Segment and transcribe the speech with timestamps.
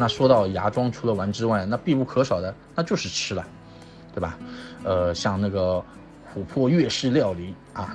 [0.00, 3.46] 那说到芽庄，除了玩之外，那必不可少的那就是吃了，
[4.14, 4.38] 对吧？
[4.82, 5.84] 呃，像那个
[6.34, 7.94] 琥珀粤式料理啊。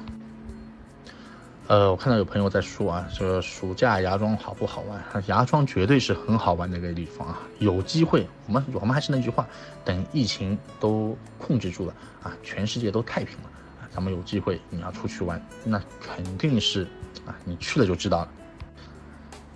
[1.65, 5.23] 呃，我看到有朋友在说啊，说暑假芽庄好不好玩？
[5.25, 7.39] 芽庄绝对是很好玩的一个地方啊！
[7.57, 9.47] 有机会，我们我们还是那句话，
[9.83, 13.49] 等疫情都控制住了啊，全世界都太平了
[13.81, 16.83] 啊，咱们有机会你要出去玩，那肯定是
[17.25, 18.29] 啊，你去了就知道了。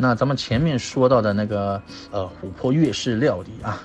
[0.01, 3.83] 那咱们前面说到的那个呃琥珀粤式料理啊。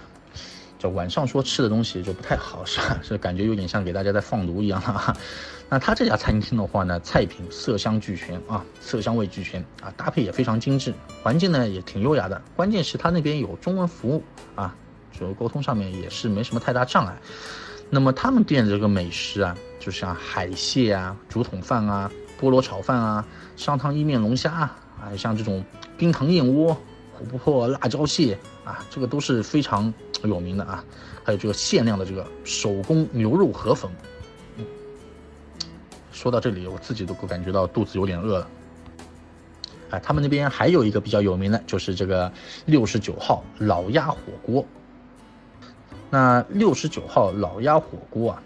[0.93, 2.99] 晚上说吃的东西就不太好，是吧？
[3.03, 5.17] 是感觉有点像给大家在放毒一样了。
[5.71, 10.93] 那他这家餐厅的话呢，菜品色香俱全啊，色香味俱全啊，搭配也非常精致，
[11.23, 12.39] 环境呢也挺优雅的。
[12.55, 14.23] 关键是他那边有中文服务
[14.55, 14.77] 啊，
[15.19, 17.17] 就沟通上面也是没什么太大障碍。
[17.89, 22.11] 那么他们店的这个美食啊，就像海蟹啊、竹筒饭啊、
[22.45, 23.27] 菠萝炒饭啊、
[23.57, 25.65] 上汤意面龙虾啊，像这种
[25.97, 26.77] 冰糖燕窝。
[27.33, 30.85] 琥珀辣椒蟹啊，这个都是非常有名的啊，
[31.23, 33.89] 还有这个限量的这个手工牛肉河粉。
[36.11, 38.49] 说到这里，我自己都感觉到肚子有点饿了。
[39.91, 42.31] 哎，他们那边还有一个比较有名的，就是这个
[42.67, 44.67] 六十九号老鸭火锅。
[46.11, 48.43] 那六十九号老鸭火锅啊，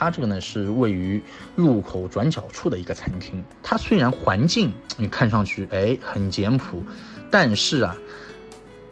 [0.00, 1.22] 它这个呢是位于
[1.56, 3.44] 路口转角处的一个餐厅。
[3.62, 6.82] 它虽然环境你看上去哎很简朴。
[7.30, 7.94] 但是啊，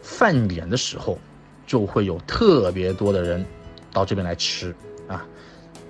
[0.02, 1.18] 饭点的时候，
[1.66, 3.44] 就会有特别多的人
[3.92, 4.72] 到这边来吃
[5.08, 5.26] 啊。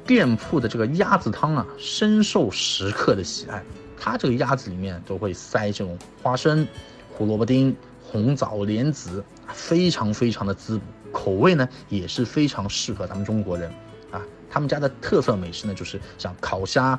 [0.07, 3.63] 店铺的这个鸭子汤啊，深受食客的喜爱。
[3.99, 6.67] 它这个鸭子里面都会塞这种花生、
[7.13, 10.85] 胡萝卜丁、红枣、莲子，非常非常的滋补。
[11.13, 13.71] 口味呢也是非常适合咱们中国人
[14.11, 14.23] 啊。
[14.51, 16.99] 他们家的特色美食呢，就是像烤虾，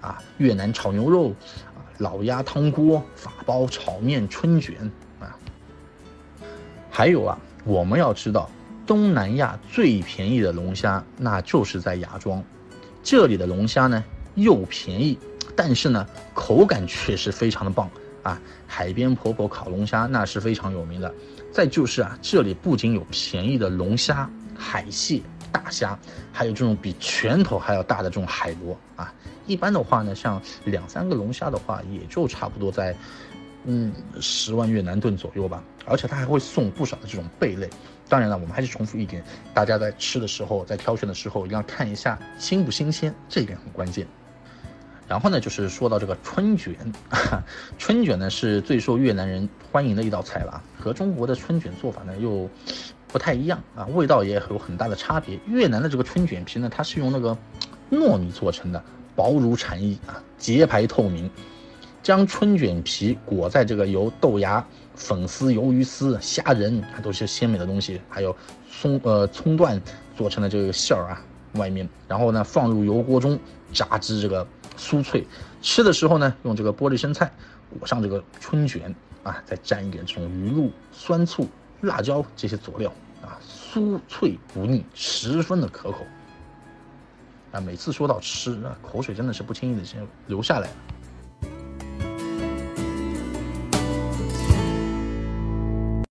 [0.00, 1.30] 啊，越南炒牛肉。
[1.30, 4.76] 啊老鸭汤锅、法包炒面、春卷
[5.18, 5.34] 啊，
[6.90, 8.50] 还有啊，我们要知道，
[8.86, 12.44] 东南亚最便宜的龙虾，那就是在芽庄。
[13.02, 15.18] 这里的龙虾呢，又便宜，
[15.56, 17.88] 但是呢，口感却是非常的棒
[18.22, 18.38] 啊！
[18.66, 21.14] 海边婆婆烤龙虾那是非常有名的。
[21.50, 25.22] 再就是啊，这里不仅有便宜的龙虾、海蟹。
[25.52, 25.98] 大虾，
[26.32, 29.12] 还有这种比拳头还要大的这种海螺啊！
[29.46, 32.96] 一般的话呢，像两三个龙虾的话，也就差不多在，
[33.64, 35.62] 嗯，十万越南盾左右吧。
[35.84, 37.70] 而且他还会送不少的这种贝类。
[38.08, 39.24] 当然了，我们还是重复一点，
[39.54, 44.06] 大家在吃的时候，在挑选的时候，一定要看一下新不新鲜，这一点很关键。
[45.08, 46.74] 然后呢，就是说到这个春卷，
[47.78, 52.50] 春卷呢是最受越南人欢迎的一道菜了，和中国的春卷做法呢又。
[53.16, 55.40] 不太一样啊，味道也有很大的差别。
[55.46, 57.34] 越南的这个春卷皮呢，它是用那个
[57.90, 58.84] 糯米做成的，
[59.14, 61.30] 薄如蝉翼啊，洁白透明。
[62.02, 64.62] 将春卷皮裹在这个由豆芽、
[64.94, 68.36] 粉丝、鱿鱼丝、虾仁，它都是鲜美的东西，还有
[68.70, 69.80] 葱呃葱段
[70.14, 71.22] 做成的这个馅儿啊，
[71.54, 73.38] 外面，然后呢放入油锅中
[73.72, 74.46] 炸至这个
[74.76, 75.26] 酥脆。
[75.62, 77.32] 吃的时候呢，用这个玻璃生菜
[77.78, 81.48] 裹上这个春卷啊，再蘸一点这种鱼露、酸醋、
[81.80, 82.92] 辣椒这些佐料。
[83.26, 85.98] 啊，酥脆不腻，十分的可口。
[87.52, 90.76] 啊，每次说到吃，啊，口水真的是不轻易的先流下来了。